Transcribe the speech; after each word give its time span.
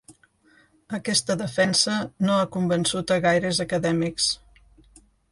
Aquesta 0.97 1.33
defensa 1.41 1.97
no 2.29 2.37
ha 2.37 2.47
convençut 2.55 3.13
a 3.15 3.17
gaires 3.27 3.59
acadèmics. 3.67 4.31